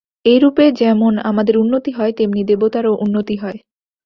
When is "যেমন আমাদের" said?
0.71-1.55